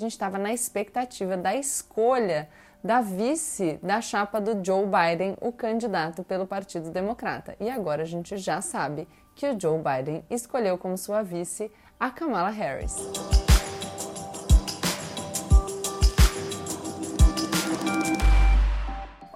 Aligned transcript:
Gente 0.00 0.12
estava 0.12 0.38
na 0.38 0.50
expectativa 0.50 1.36
da 1.36 1.54
escolha 1.54 2.48
da 2.82 3.02
vice 3.02 3.78
da 3.82 4.00
chapa 4.00 4.40
do 4.40 4.64
Joe 4.64 4.86
Biden, 4.86 5.36
o 5.42 5.52
candidato 5.52 6.24
pelo 6.24 6.46
Partido 6.46 6.88
Democrata. 6.88 7.54
E 7.60 7.68
agora 7.68 8.04
a 8.04 8.06
gente 8.06 8.38
já 8.38 8.62
sabe 8.62 9.06
que 9.34 9.46
o 9.46 9.60
Joe 9.60 9.78
Biden 9.78 10.24
escolheu 10.30 10.78
como 10.78 10.96
sua 10.96 11.22
vice 11.22 11.70
a 11.98 12.10
Kamala 12.10 12.48
Harris. 12.48 12.96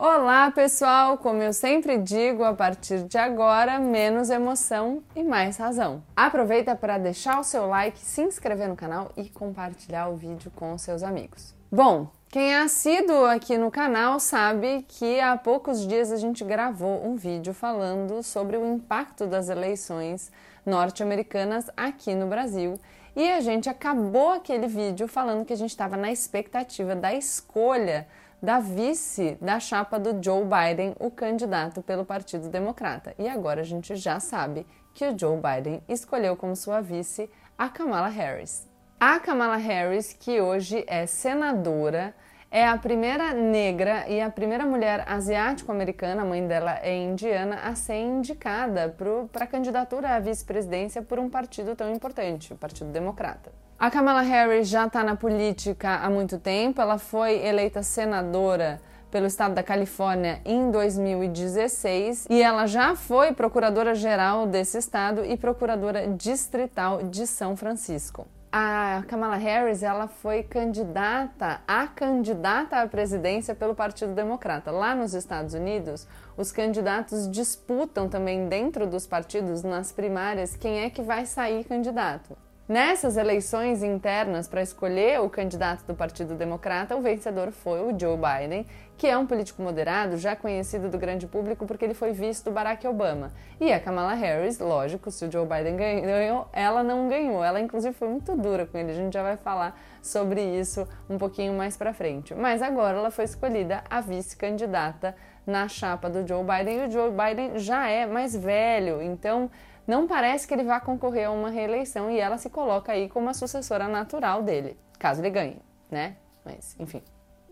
Olá, 0.07 0.50
pessoal! 0.50 1.16
Como 1.16 1.41
eu 1.41 1.55
sempre 1.55 1.96
digo, 1.96 2.45
a 2.45 2.52
partir 2.52 3.05
de 3.05 3.16
agora, 3.16 3.80
menos 3.80 4.29
emoção 4.29 5.02
e 5.16 5.25
mais 5.25 5.57
razão. 5.57 6.02
Aproveita 6.14 6.77
para 6.77 6.98
deixar 6.98 7.41
o 7.41 7.43
seu 7.43 7.66
like, 7.69 7.98
se 7.98 8.20
inscrever 8.20 8.69
no 8.69 8.77
canal 8.77 9.11
e 9.16 9.30
compartilhar 9.30 10.09
o 10.09 10.16
vídeo 10.16 10.52
com 10.55 10.77
seus 10.77 11.02
amigos. 11.02 11.55
Bom, 11.73 12.09
quem 12.28 12.52
é 12.52 12.61
assíduo 12.61 13.25
aqui 13.25 13.56
no 13.56 13.70
canal 13.70 14.20
sabe 14.20 14.84
que 14.87 15.19
há 15.20 15.38
poucos 15.38 15.87
dias 15.87 16.12
a 16.12 16.19
gente 16.19 16.45
gravou 16.45 17.02
um 17.02 17.16
vídeo 17.16 17.55
falando 17.55 18.23
sobre 18.23 18.59
o 18.59 18.75
impacto 18.75 19.27
das 19.27 19.48
eleições 19.48 20.30
norte-americanas 20.66 21.70
aqui 21.75 22.14
no 22.14 22.27
Brasil. 22.27 22.78
E 23.16 23.30
a 23.30 23.41
gente 23.41 23.70
acabou 23.70 24.33
aquele 24.33 24.66
vídeo 24.66 25.09
falando 25.09 25.47
que 25.47 25.52
a 25.55 25.56
gente 25.56 25.70
estava 25.70 25.97
na 25.97 26.12
expectativa 26.12 26.95
da 26.95 27.14
escolha 27.14 28.06
da 28.45 28.61
vice 28.61 29.39
da 29.41 29.59
chapa 29.59 29.98
do 29.98 30.23
Joe 30.23 30.45
Biden, 30.45 30.95
o 31.01 31.11
candidato 31.11 31.80
pelo 31.80 32.05
Partido 32.05 32.51
Democrata. 32.51 33.15
E 33.19 33.27
agora 33.27 33.62
a 33.62 33.65
gente 33.65 33.97
já 33.97 34.20
sabe 34.20 34.67
que 34.93 35.07
o 35.07 35.19
Joe 35.19 35.41
Biden 35.41 35.83
escolheu 35.89 36.37
como 36.37 36.55
sua 36.55 36.83
vice 36.83 37.30
a 37.57 37.70
Kamala 37.70 38.09
Harris. 38.09 38.69
A 39.01 39.19
Kamala 39.19 39.57
Harris, 39.57 40.12
que 40.12 40.43
hoje 40.43 40.84
é 40.87 41.07
senadora, 41.07 42.15
é 42.51 42.69
a 42.69 42.77
primeira 42.77 43.33
negra 43.33 44.07
e 44.09 44.20
a 44.20 44.28
primeira 44.28 44.67
mulher 44.67 45.05
asiático-americana, 45.08 46.20
a 46.20 46.25
mãe 46.27 46.47
dela 46.47 46.79
é 46.83 46.95
indiana, 46.95 47.61
a 47.64 47.75
ser 47.75 47.97
indicada 47.97 48.95
para 49.33 49.45
a 49.45 49.48
candidatura 49.48 50.11
à 50.11 50.20
vice-presidência 50.20 51.01
por 51.01 51.19
um 51.19 51.31
partido 51.31 51.75
tão 51.75 51.91
importante, 51.91 52.53
o 52.53 52.56
Partido 52.56 52.91
Democrata. 52.91 53.64
A 53.78 53.91
Kamala 53.91 54.22
Harris 54.22 54.69
já 54.69 54.86
está 54.86 55.03
na 55.03 55.17
política 55.17 55.97
há 55.97 56.08
muito 56.08 56.39
tempo. 56.39 56.80
Ela 56.80 56.97
foi 56.97 57.44
eleita 57.44 57.83
senadora 57.83 58.80
pelo 59.11 59.27
estado 59.27 59.55
da 59.55 59.62
Califórnia 59.62 60.41
em 60.44 60.70
2016 60.70 62.27
e 62.30 62.42
ela 62.42 62.67
já 62.67 62.97
foi 62.97 63.33
procuradora-geral 63.33 64.47
desse 64.47 64.78
estado 64.78 65.25
e 65.25 65.36
procuradora 65.36 66.08
distrital 66.08 67.02
de 67.02 67.27
São 67.27 67.56
Francisco. 67.56 68.27
A 68.50 69.02
Kamala 69.08 69.34
Harris 69.34 69.83
ela 69.83 70.06
foi 70.06 70.45
candidata 70.45 71.61
a 71.67 71.89
candidata 71.89 72.80
à 72.80 72.86
presidência 72.86 73.52
pelo 73.55 73.75
Partido 73.75 74.14
Democrata. 74.14 74.70
Lá 74.70 74.95
nos 74.95 75.12
Estados 75.12 75.55
Unidos, 75.55 76.06
os 76.36 76.52
candidatos 76.52 77.28
disputam 77.28 78.08
também 78.08 78.48
dentro 78.48 78.86
dos 78.86 79.06
partidos 79.06 79.64
nas 79.64 79.91
primárias 79.91 80.56
quem 80.56 80.84
é 80.84 80.91
que 80.91 81.02
vai 81.02 81.27
sair 81.27 81.64
candidato. 81.64 82.36
Nessas 82.67 83.19
eleições 83.19 83.83
internas 83.83 84.48
para 84.48 84.62
escolher 84.62 85.20
o 85.20 85.29
candidato 85.29 85.84
do 85.84 85.95
Partido 85.95 86.34
Democrata, 86.34 86.97
o 86.97 87.03
vencedor 87.03 87.53
foi 87.53 87.83
o 87.83 87.98
Joe 87.98 88.17
Biden, 88.17 88.65
que 88.97 89.07
é 89.07 89.19
um 89.19 89.27
político 89.27 89.61
moderado, 89.61 90.17
já 90.17 90.34
conhecido 90.34 90.89
do 90.89 90.97
grande 90.97 91.27
público 91.27 91.67
porque 91.67 91.85
ele 91.85 91.92
foi 91.92 92.12
visto 92.12 92.47
do 92.47 92.53
Barack 92.53 92.87
Obama. 92.87 93.35
E 93.61 93.70
a 93.70 93.79
Kamala 93.79 94.15
Harris, 94.15 94.59
lógico, 94.59 95.11
se 95.11 95.27
o 95.27 95.31
Joe 95.31 95.47
Biden 95.47 95.77
ganhou, 95.77 96.48
ela 96.55 96.83
não 96.83 97.07
ganhou. 97.07 97.45
Ela 97.45 97.61
inclusive 97.61 97.95
foi 97.95 98.09
muito 98.09 98.35
dura 98.35 98.65
com 98.65 98.79
ele. 98.79 98.92
A 98.92 98.95
gente 98.95 99.12
já 99.12 99.23
vai 99.23 99.37
falar 99.37 99.79
sobre 100.01 100.41
isso 100.41 100.89
um 101.11 101.19
pouquinho 101.19 101.53
mais 101.53 101.77
para 101.77 101.92
frente. 101.92 102.35
Mas 102.35 102.62
agora 102.62 102.97
ela 102.97 103.11
foi 103.11 103.27
escolhida 103.27 103.85
a 103.91 104.01
vice-candidata 104.01 105.15
na 105.47 105.69
chapa 105.69 106.09
do 106.09 106.27
Joe 106.27 106.42
Biden 106.42 106.85
e 106.85 106.87
o 106.87 106.91
Joe 106.91 107.11
Biden 107.11 107.59
já 107.59 107.91
é 107.91 108.07
mais 108.07 108.35
velho, 108.35 109.03
então 109.03 109.51
não 109.86 110.06
parece 110.06 110.46
que 110.46 110.55
ele 110.55 110.64
vá 110.64 110.80
concorrer 110.80 111.27
a 111.28 111.30
uma 111.30 111.50
reeleição 111.50 112.11
e 112.11 112.18
ela 112.18 112.39
se 112.39 112.48
coloca 112.50 112.92
aí 112.92 113.08
como 113.08 113.28
a 113.28 113.34
sucessora 113.34 113.89
natural 113.89 114.42
dele, 114.42 114.78
caso 114.98 115.20
ele 115.20 115.30
ganhe, 115.30 115.58
né? 115.90 116.17
Mas, 116.45 116.77
enfim. 116.78 117.02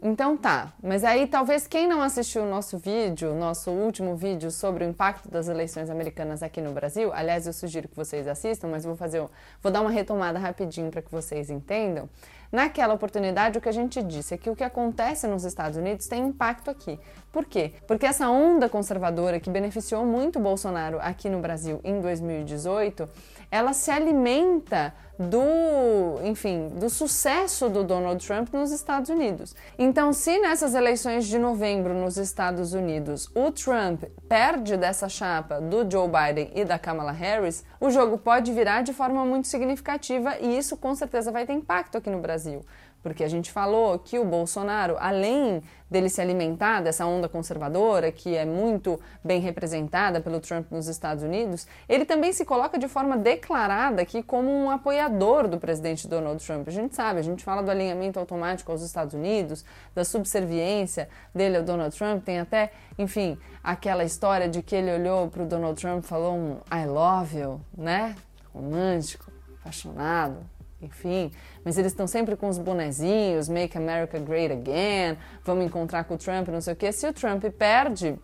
Então 0.04 0.36
tá, 0.36 0.72
mas 0.82 1.04
aí 1.04 1.28
talvez 1.28 1.68
quem 1.68 1.86
não 1.86 2.02
assistiu 2.02 2.42
o 2.42 2.50
nosso 2.50 2.76
vídeo, 2.76 3.32
nosso 3.34 3.70
último 3.70 4.16
vídeo 4.16 4.50
sobre 4.50 4.84
o 4.84 4.88
impacto 4.88 5.30
das 5.30 5.46
eleições 5.46 5.88
americanas 5.88 6.42
aqui 6.42 6.60
no 6.60 6.72
Brasil, 6.72 7.12
aliás, 7.12 7.46
eu 7.46 7.52
sugiro 7.52 7.86
que 7.86 7.94
vocês 7.94 8.26
assistam, 8.26 8.66
mas 8.66 8.82
vou 8.82 8.96
fazer, 8.96 9.24
vou 9.62 9.70
dar 9.70 9.80
uma 9.80 9.92
retomada 9.92 10.40
rapidinho 10.40 10.90
para 10.90 11.02
que 11.02 11.10
vocês 11.10 11.50
entendam. 11.50 12.08
Naquela 12.52 12.92
oportunidade, 12.92 13.56
o 13.56 13.62
que 13.62 13.68
a 13.68 13.72
gente 13.72 14.02
disse 14.02 14.34
é 14.34 14.36
que 14.36 14.50
o 14.50 14.54
que 14.54 14.62
acontece 14.62 15.26
nos 15.26 15.42
Estados 15.42 15.78
Unidos 15.78 16.06
tem 16.06 16.22
impacto 16.22 16.70
aqui. 16.70 17.00
Por 17.32 17.46
quê? 17.46 17.72
Porque 17.86 18.04
essa 18.04 18.28
onda 18.28 18.68
conservadora 18.68 19.40
que 19.40 19.48
beneficiou 19.48 20.04
muito 20.04 20.38
Bolsonaro 20.38 20.98
aqui 21.00 21.30
no 21.30 21.40
Brasil 21.40 21.80
em 21.82 21.98
2018, 21.98 23.08
ela 23.50 23.72
se 23.72 23.90
alimenta 23.90 24.92
do, 25.18 26.20
enfim, 26.24 26.68
do 26.70 26.88
sucesso 26.90 27.68
do 27.68 27.84
Donald 27.84 28.24
Trump 28.26 28.52
nos 28.52 28.70
Estados 28.70 29.08
Unidos. 29.08 29.54
Então, 29.78 30.12
se 30.12 30.38
nessas 30.38 30.74
eleições 30.74 31.26
de 31.26 31.38
novembro 31.38 31.94
nos 31.94 32.16
Estados 32.16 32.74
Unidos 32.74 33.30
o 33.34 33.50
Trump 33.50 34.04
perde 34.28 34.76
dessa 34.76 35.08
chapa 35.08 35.60
do 35.60 35.90
Joe 35.90 36.08
Biden 36.08 36.50
e 36.54 36.64
da 36.64 36.78
Kamala 36.78 37.12
Harris, 37.12 37.64
o 37.80 37.90
jogo 37.90 38.18
pode 38.18 38.52
virar 38.52 38.82
de 38.82 38.92
forma 38.92 39.24
muito 39.24 39.48
significativa 39.48 40.36
e 40.40 40.56
isso 40.56 40.76
com 40.76 40.94
certeza 40.94 41.30
vai 41.30 41.46
ter 41.46 41.52
impacto 41.52 41.98
aqui 41.98 42.10
no 42.10 42.20
Brasil. 42.20 42.41
Porque 43.02 43.24
a 43.24 43.28
gente 43.28 43.50
falou 43.50 43.98
que 43.98 44.18
o 44.18 44.24
Bolsonaro, 44.24 44.96
além 45.00 45.60
dele 45.90 46.08
se 46.08 46.20
alimentar 46.20 46.80
dessa 46.80 47.04
onda 47.04 47.28
conservadora, 47.28 48.12
que 48.12 48.36
é 48.36 48.44
muito 48.44 48.98
bem 49.24 49.40
representada 49.40 50.20
pelo 50.20 50.40
Trump 50.40 50.70
nos 50.70 50.86
Estados 50.86 51.24
Unidos, 51.24 51.66
ele 51.88 52.04
também 52.04 52.32
se 52.32 52.44
coloca 52.44 52.78
de 52.78 52.86
forma 52.86 53.18
declarada 53.18 54.00
aqui 54.00 54.22
como 54.22 54.48
um 54.48 54.70
apoiador 54.70 55.48
do 55.48 55.58
presidente 55.58 56.06
Donald 56.06 56.44
Trump. 56.44 56.68
A 56.68 56.70
gente 56.70 56.94
sabe, 56.94 57.18
a 57.18 57.22
gente 57.22 57.42
fala 57.42 57.62
do 57.62 57.70
alinhamento 57.70 58.20
automático 58.20 58.70
aos 58.70 58.82
Estados 58.82 59.14
Unidos, 59.14 59.64
da 59.94 60.04
subserviência 60.04 61.08
dele 61.34 61.56
ao 61.56 61.64
Donald 61.64 61.96
Trump, 61.96 62.24
tem 62.24 62.38
até, 62.38 62.70
enfim, 62.96 63.36
aquela 63.64 64.04
história 64.04 64.48
de 64.48 64.62
que 64.62 64.76
ele 64.76 64.94
olhou 64.94 65.28
para 65.28 65.42
o 65.42 65.46
Donald 65.46 65.78
Trump 65.78 66.04
e 66.04 66.06
falou 66.06 66.34
um 66.34 66.56
I 66.72 66.86
love 66.86 67.36
you, 67.36 67.60
né? 67.76 68.14
Romântico, 68.54 69.30
apaixonado, 69.60 70.38
enfim, 70.82 71.30
mas 71.64 71.78
eles 71.78 71.92
estão 71.92 72.06
sempre 72.06 72.36
com 72.36 72.48
os 72.48 72.58
bonezinhos, 72.58 73.48
Make 73.48 73.78
America 73.78 74.18
Great 74.18 74.52
Again, 74.52 75.16
vamos 75.44 75.64
encontrar 75.64 76.04
com 76.04 76.14
o 76.14 76.18
Trump, 76.18 76.48
não 76.48 76.60
sei 76.60 76.74
o 76.74 76.76
quê. 76.76 76.92
Se 76.92 77.06
o 77.06 77.12
Trump 77.12 77.44
perde, 77.56 78.18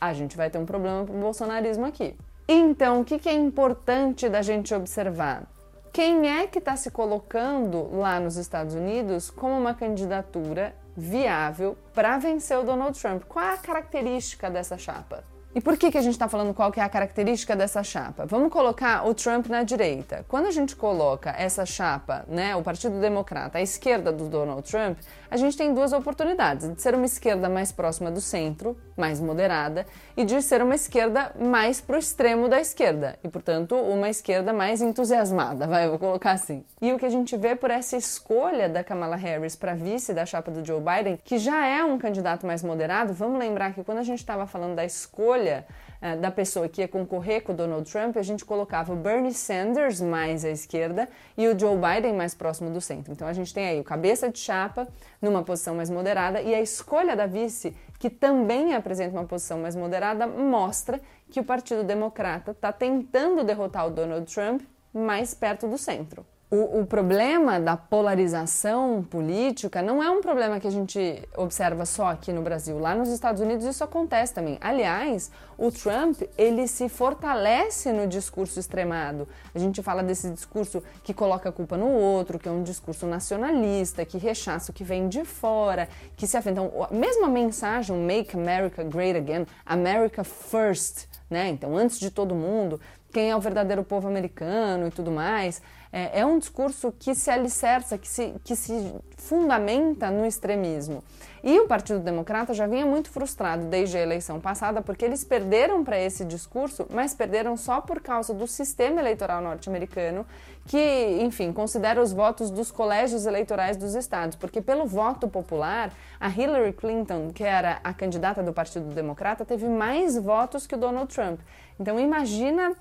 a 0.00 0.12
gente 0.12 0.36
vai 0.36 0.50
ter 0.50 0.58
um 0.58 0.66
problema 0.66 1.06
com 1.06 1.16
o 1.16 1.20
bolsonarismo 1.20 1.86
aqui. 1.86 2.16
Então, 2.48 3.00
o 3.00 3.04
que, 3.04 3.18
que 3.18 3.28
é 3.28 3.32
importante 3.32 4.28
da 4.28 4.42
gente 4.42 4.74
observar? 4.74 5.44
Quem 5.92 6.28
é 6.28 6.46
que 6.46 6.58
está 6.58 6.76
se 6.76 6.90
colocando 6.90 7.96
lá 7.96 8.18
nos 8.18 8.36
Estados 8.36 8.74
Unidos 8.74 9.30
como 9.30 9.58
uma 9.58 9.74
candidatura 9.74 10.74
viável 10.96 11.76
para 11.94 12.18
vencer 12.18 12.56
o 12.58 12.62
Donald 12.62 12.98
Trump? 13.00 13.24
Qual 13.28 13.44
é 13.44 13.54
a 13.54 13.58
característica 13.58 14.50
dessa 14.50 14.78
chapa? 14.78 15.24
E 15.52 15.60
por 15.60 15.76
que, 15.76 15.90
que 15.90 15.98
a 15.98 16.00
gente 16.00 16.12
está 16.12 16.28
falando 16.28 16.54
qual 16.54 16.70
que 16.70 16.78
é 16.78 16.82
a 16.82 16.88
característica 16.88 17.56
dessa 17.56 17.82
chapa? 17.82 18.24
Vamos 18.24 18.52
colocar 18.52 19.04
o 19.04 19.12
Trump 19.12 19.48
na 19.48 19.64
direita. 19.64 20.24
Quando 20.28 20.46
a 20.46 20.52
gente 20.52 20.76
coloca 20.76 21.34
essa 21.36 21.66
chapa, 21.66 22.24
né, 22.28 22.54
o 22.54 22.62
Partido 22.62 23.00
Democrata, 23.00 23.58
à 23.58 23.60
esquerda 23.60 24.12
do 24.12 24.28
Donald 24.28 24.62
Trump, 24.62 24.98
a 25.28 25.36
gente 25.36 25.56
tem 25.56 25.74
duas 25.74 25.92
oportunidades: 25.92 26.72
de 26.72 26.80
ser 26.80 26.94
uma 26.94 27.04
esquerda 27.04 27.48
mais 27.48 27.72
próxima 27.72 28.12
do 28.12 28.20
centro, 28.20 28.76
mais 28.96 29.18
moderada, 29.20 29.86
e 30.16 30.24
de 30.24 30.40
ser 30.40 30.62
uma 30.62 30.76
esquerda 30.76 31.32
mais 31.36 31.80
pro 31.80 31.98
extremo 31.98 32.48
da 32.48 32.60
esquerda, 32.60 33.18
e 33.24 33.28
portanto 33.28 33.74
uma 33.74 34.08
esquerda 34.08 34.52
mais 34.52 34.80
entusiasmada, 34.80 35.66
vai, 35.66 35.88
vou 35.88 35.98
colocar 35.98 36.30
assim. 36.30 36.64
E 36.80 36.92
o 36.92 36.98
que 36.98 37.06
a 37.06 37.10
gente 37.10 37.36
vê 37.36 37.56
por 37.56 37.72
essa 37.72 37.96
escolha 37.96 38.68
da 38.68 38.84
Kamala 38.84 39.16
Harris 39.16 39.56
para 39.56 39.74
vice 39.74 40.14
da 40.14 40.24
chapa 40.24 40.52
do 40.52 40.64
Joe 40.64 40.80
Biden, 40.80 41.18
que 41.24 41.38
já 41.38 41.66
é 41.66 41.82
um 41.82 41.98
candidato 41.98 42.46
mais 42.46 42.62
moderado, 42.62 43.12
vamos 43.12 43.38
lembrar 43.40 43.74
que 43.74 43.82
quando 43.82 43.98
a 43.98 44.04
gente 44.04 44.20
estava 44.20 44.46
falando 44.46 44.76
da 44.76 44.84
escolha 44.84 45.39
escolha 45.40 45.66
uh, 46.02 46.20
da 46.20 46.30
pessoa 46.30 46.68
que 46.68 46.80
ia 46.80 46.88
concorrer 46.88 47.42
com 47.42 47.52
o 47.52 47.54
Donald 47.54 47.90
Trump, 47.90 48.16
a 48.16 48.22
gente 48.22 48.44
colocava 48.44 48.92
o 48.92 48.96
Bernie 48.96 49.32
Sanders 49.32 50.00
mais 50.00 50.44
à 50.44 50.50
esquerda 50.50 51.08
e 51.36 51.48
o 51.48 51.58
Joe 51.58 51.76
Biden 51.76 52.14
mais 52.14 52.34
próximo 52.34 52.70
do 52.70 52.80
centro. 52.80 53.12
Então 53.12 53.26
a 53.26 53.32
gente 53.32 53.52
tem 53.52 53.66
aí 53.66 53.80
o 53.80 53.84
cabeça 53.84 54.28
de 54.28 54.38
chapa 54.38 54.86
numa 55.20 55.42
posição 55.42 55.74
mais 55.74 55.90
moderada 55.90 56.40
e 56.42 56.54
a 56.54 56.60
escolha 56.60 57.16
da 57.16 57.26
vice, 57.26 57.74
que 57.98 58.10
também 58.10 58.74
apresenta 58.74 59.12
uma 59.12 59.24
posição 59.24 59.58
mais 59.58 59.74
moderada, 59.74 60.26
mostra 60.26 61.00
que 61.30 61.40
o 61.40 61.44
Partido 61.44 61.84
Democrata 61.84 62.50
está 62.50 62.72
tentando 62.72 63.44
derrotar 63.44 63.86
o 63.86 63.90
Donald 63.90 64.32
Trump 64.32 64.62
mais 64.92 65.32
perto 65.34 65.68
do 65.68 65.78
centro. 65.78 66.26
O, 66.52 66.80
o, 66.80 66.84
problema 66.84 67.60
da 67.60 67.76
polarização 67.76 69.04
política 69.08 69.80
não 69.80 70.02
é 70.02 70.10
um 70.10 70.20
problema 70.20 70.58
que 70.58 70.66
a 70.66 70.70
gente 70.70 71.22
observa 71.36 71.86
só 71.86 72.08
aqui 72.08 72.32
no 72.32 72.42
Brasil. 72.42 72.76
Lá 72.76 72.92
nos 72.92 73.08
Estados 73.08 73.40
Unidos 73.40 73.64
isso 73.64 73.84
acontece 73.84 74.34
também. 74.34 74.58
Aliás, 74.60 75.30
o 75.56 75.70
Trump 75.70 76.22
ele 76.36 76.66
se 76.66 76.88
fortalece 76.88 77.92
no 77.92 78.04
discurso 78.08 78.58
extremado. 78.58 79.28
A 79.54 79.60
gente 79.60 79.80
fala 79.80 80.02
desse 80.02 80.28
discurso 80.28 80.82
que 81.04 81.14
coloca 81.14 81.50
a 81.50 81.52
culpa 81.52 81.76
no 81.76 81.86
outro, 81.86 82.36
que 82.36 82.48
é 82.48 82.50
um 82.50 82.64
discurso 82.64 83.06
nacionalista, 83.06 84.04
que 84.04 84.18
rechaça 84.18 84.72
o 84.72 84.74
que 84.74 84.82
vem 84.82 85.08
de 85.08 85.24
fora, 85.24 85.88
que 86.16 86.26
se 86.26 86.36
afeta. 86.36 86.60
Então, 86.60 86.84
a 86.90 86.92
mesma 86.92 87.28
mensagem, 87.28 87.96
Make 87.96 88.36
America 88.36 88.82
Great 88.82 89.16
Again, 89.16 89.46
America 89.64 90.24
First, 90.24 91.06
né? 91.30 91.48
Então, 91.48 91.76
antes 91.76 92.00
de 92.00 92.10
todo 92.10 92.34
mundo, 92.34 92.80
quem 93.12 93.30
é 93.30 93.36
o 93.36 93.40
verdadeiro 93.40 93.84
povo 93.84 94.08
americano 94.08 94.88
e 94.88 94.90
tudo 94.90 95.10
mais. 95.10 95.62
É, 95.92 96.20
é 96.20 96.26
um 96.26 96.38
discurso 96.38 96.92
que 96.96 97.14
se 97.14 97.30
alicerça, 97.30 97.98
que 97.98 98.08
se, 98.08 98.34
que 98.44 98.54
se 98.54 98.94
fundamenta 99.16 100.10
no 100.10 100.24
extremismo. 100.24 101.02
E 101.42 101.58
o 101.58 101.66
Partido 101.66 102.00
Democrata 102.00 102.52
já 102.52 102.66
vinha 102.66 102.84
muito 102.84 103.10
frustrado 103.10 103.64
desde 103.64 103.96
a 103.96 104.00
eleição 104.00 104.38
passada, 104.38 104.82
porque 104.82 105.04
eles 105.04 105.24
perderam 105.24 105.82
para 105.82 105.98
esse 105.98 106.24
discurso, 106.24 106.86
mas 106.90 107.14
perderam 107.14 107.56
só 107.56 107.80
por 107.80 108.00
causa 108.00 108.34
do 108.34 108.46
sistema 108.46 109.00
eleitoral 109.00 109.40
norte-americano, 109.40 110.26
que, 110.66 111.18
enfim, 111.22 111.50
considera 111.52 112.00
os 112.00 112.12
votos 112.12 112.50
dos 112.50 112.70
colégios 112.70 113.24
eleitorais 113.24 113.76
dos 113.76 113.94
estados, 113.94 114.36
porque 114.36 114.60
pelo 114.60 114.86
voto 114.86 115.26
popular, 115.26 115.92
a 116.20 116.28
Hillary 116.28 116.74
Clinton, 116.74 117.30
que 117.34 117.42
era 117.42 117.80
a 117.82 117.94
candidata 117.94 118.42
do 118.42 118.52
Partido 118.52 118.94
Democrata, 118.94 119.44
teve 119.44 119.66
mais 119.66 120.16
votos 120.16 120.66
que 120.66 120.74
o 120.74 120.78
Donald 120.78 121.12
Trump. 121.12 121.40
Então 121.78 121.98
imagina 121.98 122.76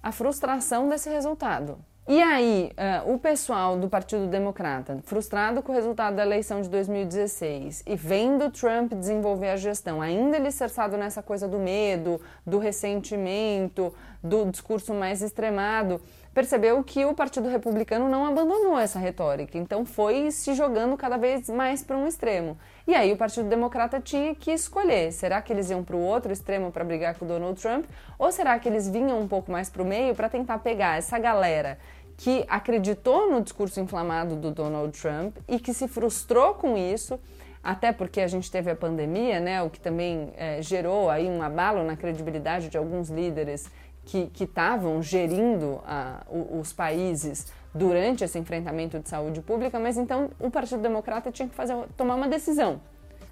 a 0.00 0.12
frustração 0.12 0.88
desse 0.88 1.10
resultado. 1.10 1.78
E 2.06 2.20
aí, 2.20 2.70
uh, 3.06 3.14
o 3.14 3.18
pessoal 3.18 3.78
do 3.78 3.88
Partido 3.88 4.26
Democrata, 4.26 4.98
frustrado 5.04 5.62
com 5.62 5.72
o 5.72 5.74
resultado 5.74 6.16
da 6.16 6.22
eleição 6.22 6.60
de 6.60 6.68
2016 6.68 7.82
e 7.86 7.96
vendo 7.96 8.50
Trump 8.50 8.92
desenvolver 8.92 9.48
a 9.48 9.56
gestão, 9.56 10.02
ainda 10.02 10.36
alicerçado 10.36 10.98
nessa 10.98 11.22
coisa 11.22 11.48
do 11.48 11.58
medo, 11.58 12.20
do 12.46 12.58
ressentimento, 12.58 13.90
do 14.22 14.44
discurso 14.50 14.92
mais 14.92 15.22
extremado, 15.22 15.98
percebeu 16.34 16.82
que 16.82 17.04
o 17.04 17.14
Partido 17.14 17.48
Republicano 17.48 18.08
não 18.08 18.26
abandonou 18.26 18.76
essa 18.78 18.98
retórica, 18.98 19.56
então 19.56 19.86
foi 19.86 20.30
se 20.32 20.52
jogando 20.54 20.96
cada 20.96 21.16
vez 21.16 21.48
mais 21.48 21.82
para 21.82 21.96
um 21.96 22.06
extremo. 22.06 22.58
E 22.86 22.94
aí 22.94 23.12
o 23.12 23.16
Partido 23.16 23.48
Democrata 23.48 24.00
tinha 24.00 24.34
que 24.34 24.50
escolher: 24.50 25.12
será 25.12 25.40
que 25.40 25.52
eles 25.52 25.70
iam 25.70 25.84
para 25.84 25.96
o 25.96 26.00
outro 26.00 26.32
extremo 26.32 26.72
para 26.72 26.84
brigar 26.84 27.14
com 27.14 27.24
o 27.24 27.28
Donald 27.28 27.60
Trump? 27.60 27.86
Ou 28.18 28.32
será 28.32 28.58
que 28.58 28.68
eles 28.68 28.88
vinham 28.88 29.20
um 29.20 29.28
pouco 29.28 29.52
mais 29.52 29.70
para 29.70 29.82
o 29.82 29.86
meio 29.86 30.14
para 30.14 30.28
tentar 30.28 30.58
pegar 30.58 30.98
essa 30.98 31.18
galera 31.18 31.78
que 32.16 32.44
acreditou 32.48 33.30
no 33.30 33.40
discurso 33.40 33.80
inflamado 33.80 34.36
do 34.36 34.50
Donald 34.50 34.96
Trump 35.00 35.36
e 35.48 35.58
que 35.58 35.72
se 35.72 35.86
frustrou 35.86 36.54
com 36.54 36.76
isso? 36.76 37.18
até 37.64 37.92
porque 37.92 38.20
a 38.20 38.26
gente 38.26 38.50
teve 38.50 38.70
a 38.70 38.76
pandemia, 38.76 39.40
né, 39.40 39.62
o 39.62 39.70
que 39.70 39.80
também 39.80 40.34
é, 40.36 40.60
gerou 40.60 41.08
aí 41.08 41.26
um 41.26 41.42
abalo 41.42 41.82
na 41.82 41.96
credibilidade 41.96 42.68
de 42.68 42.76
alguns 42.76 43.08
líderes 43.08 43.70
que 44.04 44.44
estavam 44.44 45.02
gerindo 45.02 45.80
a, 45.86 46.22
os 46.28 46.72
países 46.72 47.52
durante 47.74 48.22
esse 48.22 48.38
enfrentamento 48.38 48.98
de 49.00 49.08
saúde 49.08 49.40
pública, 49.40 49.78
mas 49.80 49.96
então 49.96 50.30
o 50.38 50.50
Partido 50.50 50.80
Democrata 50.80 51.32
tinha 51.32 51.48
que 51.48 51.54
fazer, 51.54 51.76
tomar 51.96 52.14
uma 52.14 52.28
decisão, 52.28 52.80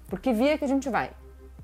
porque 0.09 0.33
via 0.33 0.57
que 0.57 0.65
a 0.65 0.67
gente 0.67 0.89
vai. 0.89 1.11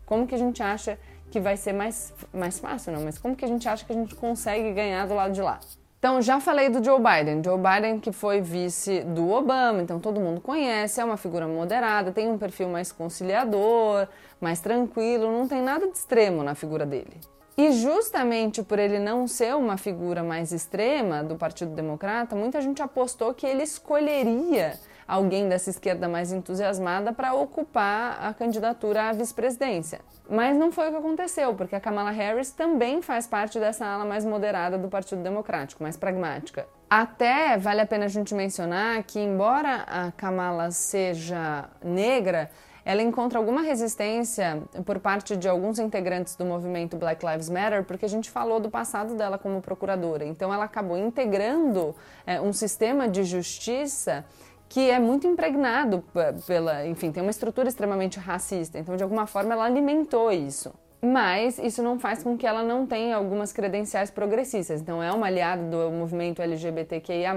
Como 0.05 0.25
que 0.25 0.33
a 0.33 0.37
gente 0.37 0.63
acha 0.63 0.97
que 1.29 1.39
vai 1.39 1.57
ser 1.57 1.73
mais, 1.73 2.13
mais 2.33 2.59
fácil, 2.59 2.93
não, 2.93 3.03
mas 3.03 3.17
como 3.17 3.35
que 3.35 3.45
a 3.45 3.47
gente 3.47 3.67
acha 3.67 3.85
que 3.85 3.91
a 3.91 3.95
gente 3.95 4.15
consegue 4.15 4.73
ganhar 4.73 5.05
do 5.07 5.13
lado 5.13 5.33
de 5.33 5.41
lá? 5.41 5.59
Então, 5.99 6.21
já 6.21 6.39
falei 6.39 6.69
do 6.69 6.81
Joe 6.81 6.97
Biden. 6.97 7.43
Joe 7.43 7.57
Biden, 7.57 7.99
que 7.99 8.13
foi 8.13 8.39
vice 8.39 9.01
do 9.01 9.29
Obama, 9.31 9.81
então 9.81 9.99
todo 9.99 10.17
mundo 10.17 10.39
conhece, 10.39 11.01
é 11.01 11.03
uma 11.03 11.17
figura 11.17 11.45
moderada, 11.45 12.13
tem 12.13 12.29
um 12.29 12.37
perfil 12.37 12.69
mais 12.69 12.89
conciliador, 12.89 14.07
mais 14.39 14.61
tranquilo, 14.61 15.29
não 15.29 15.45
tem 15.45 15.61
nada 15.61 15.85
de 15.87 15.97
extremo 15.97 16.41
na 16.41 16.55
figura 16.55 16.85
dele. 16.85 17.19
E 17.59 17.73
justamente 17.73 18.63
por 18.63 18.79
ele 18.79 18.99
não 18.99 19.27
ser 19.27 19.53
uma 19.53 19.75
figura 19.75 20.23
mais 20.23 20.53
extrema 20.53 21.21
do 21.21 21.35
Partido 21.35 21.75
Democrata, 21.75 22.33
muita 22.33 22.61
gente 22.61 22.81
apostou 22.81 23.33
que 23.33 23.45
ele 23.45 23.63
escolheria 23.63 24.79
alguém 25.05 25.49
dessa 25.49 25.69
esquerda 25.69 26.07
mais 26.07 26.31
entusiasmada 26.31 27.11
para 27.11 27.33
ocupar 27.33 28.17
a 28.23 28.33
candidatura 28.33 29.09
à 29.09 29.11
vice-presidência. 29.11 29.99
Mas 30.29 30.55
não 30.55 30.71
foi 30.71 30.87
o 30.87 30.91
que 30.91 30.97
aconteceu, 30.99 31.53
porque 31.53 31.75
a 31.75 31.81
Kamala 31.81 32.11
Harris 32.11 32.49
também 32.51 33.01
faz 33.01 33.27
parte 33.27 33.59
dessa 33.59 33.85
ala 33.85 34.05
mais 34.05 34.23
moderada 34.23 34.77
do 34.77 34.87
Partido 34.87 35.21
Democrático, 35.21 35.83
mais 35.83 35.97
pragmática. 35.97 36.65
Até 36.89 37.57
vale 37.57 37.81
a 37.81 37.85
pena 37.85 38.05
a 38.05 38.07
gente 38.07 38.33
mencionar 38.33 39.03
que, 39.03 39.19
embora 39.19 39.83
a 39.85 40.13
Kamala 40.13 40.71
seja 40.71 41.65
negra, 41.83 42.49
ela 42.89 43.03
encontra 43.03 43.37
alguma 43.37 43.61
resistência 43.61 44.63
por 44.83 44.97
parte 44.97 45.37
de 45.37 45.47
alguns 45.47 45.77
integrantes 45.77 46.35
do 46.35 46.43
movimento 46.43 46.97
Black 46.97 47.23
Lives 47.23 47.47
Matter, 47.47 47.83
porque 47.83 48.03
a 48.03 48.09
gente 48.09 48.31
falou 48.31 48.59
do 48.59 48.67
passado 48.67 49.13
dela 49.13 49.37
como 49.37 49.61
procuradora. 49.61 50.25
Então, 50.25 50.51
ela 50.51 50.63
acabou 50.63 50.97
integrando 50.97 51.95
é, 52.25 52.41
um 52.41 52.51
sistema 52.51 53.07
de 53.07 53.23
justiça 53.23 54.25
que 54.67 54.89
é 54.89 54.97
muito 54.97 55.27
impregnado 55.27 56.03
pela, 56.47 56.87
enfim, 56.87 57.11
tem 57.11 57.21
uma 57.21 57.29
estrutura 57.29 57.69
extremamente 57.69 58.17
racista. 58.17 58.79
Então, 58.79 58.95
de 58.95 59.03
alguma 59.03 59.27
forma, 59.27 59.53
ela 59.53 59.65
alimentou 59.65 60.31
isso. 60.31 60.73
Mas 60.99 61.59
isso 61.59 61.83
não 61.83 61.99
faz 61.99 62.23
com 62.23 62.35
que 62.35 62.45
ela 62.45 62.63
não 62.63 62.87
tenha 62.87 63.15
algumas 63.15 63.53
credenciais 63.53 64.09
progressistas. 64.09 64.81
Então, 64.81 65.01
é 65.01 65.11
uma 65.11 65.27
aliada 65.27 65.61
do 65.61 65.91
movimento 65.91 66.41
LGBTQIA, 66.41 67.35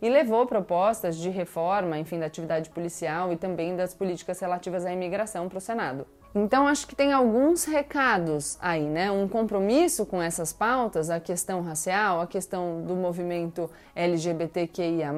e 0.00 0.08
levou 0.08 0.46
propostas 0.46 1.16
de 1.16 1.30
reforma, 1.30 1.98
enfim, 1.98 2.18
da 2.18 2.26
atividade 2.26 2.70
policial 2.70 3.32
e 3.32 3.36
também 3.36 3.76
das 3.76 3.94
políticas 3.94 4.38
relativas 4.40 4.84
à 4.84 4.92
imigração 4.92 5.48
para 5.48 5.58
o 5.58 5.60
Senado. 5.60 6.06
Então, 6.38 6.66
acho 6.68 6.86
que 6.86 6.94
tem 6.94 7.14
alguns 7.14 7.64
recados 7.64 8.58
aí, 8.60 8.82
né? 8.82 9.10
Um 9.10 9.26
compromisso 9.26 10.04
com 10.04 10.20
essas 10.20 10.52
pautas, 10.52 11.08
a 11.08 11.18
questão 11.18 11.62
racial, 11.62 12.20
a 12.20 12.26
questão 12.26 12.82
do 12.82 12.94
movimento 12.94 13.70
LGBTQIA, 13.94 15.14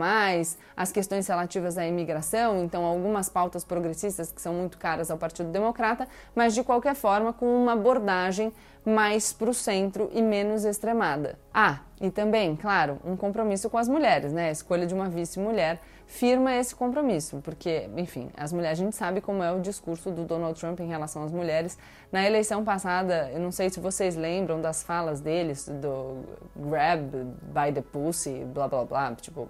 as 0.76 0.92
questões 0.92 1.26
relativas 1.26 1.76
à 1.76 1.84
imigração, 1.84 2.62
então, 2.62 2.84
algumas 2.84 3.28
pautas 3.28 3.64
progressistas 3.64 4.30
que 4.30 4.40
são 4.40 4.54
muito 4.54 4.78
caras 4.78 5.10
ao 5.10 5.18
Partido 5.18 5.50
Democrata, 5.50 6.06
mas 6.36 6.54
de 6.54 6.62
qualquer 6.62 6.94
forma 6.94 7.32
com 7.32 7.46
uma 7.46 7.72
abordagem 7.72 8.52
mais 8.84 9.32
para 9.32 9.50
o 9.50 9.54
centro 9.54 10.10
e 10.12 10.22
menos 10.22 10.64
extremada. 10.64 11.38
Ah, 11.52 11.80
e 12.00 12.10
também, 12.10 12.54
claro, 12.56 12.98
um 13.04 13.16
compromisso 13.16 13.68
com 13.68 13.76
as 13.76 13.88
mulheres, 13.88 14.32
né? 14.32 14.48
A 14.48 14.52
escolha 14.52 14.86
de 14.86 14.94
uma 14.94 15.08
vice-mulher 15.08 15.80
firma 16.06 16.54
esse 16.54 16.74
compromisso, 16.74 17.40
porque, 17.44 17.88
enfim, 17.96 18.30
as 18.34 18.50
mulheres, 18.50 18.80
a 18.80 18.82
gente 18.82 18.96
sabe 18.96 19.20
como 19.20 19.42
é 19.42 19.52
o 19.52 19.60
discurso 19.60 20.10
do 20.10 20.24
Donald 20.24 20.58
Trump 20.58 20.80
em 20.80 20.88
relação 20.88 21.22
às 21.22 21.30
mulheres. 21.30 21.78
Na 22.10 22.26
eleição 22.26 22.64
passada, 22.64 23.30
eu 23.30 23.40
não 23.40 23.52
sei 23.52 23.68
se 23.68 23.78
vocês 23.78 24.16
lembram 24.16 24.60
das 24.60 24.82
falas 24.82 25.20
deles, 25.20 25.68
do 25.68 26.24
grab 26.56 27.10
by 27.42 27.72
the 27.74 27.82
pussy, 27.82 28.44
blá 28.46 28.66
blá 28.66 28.84
blá, 28.84 29.14
tipo, 29.16 29.48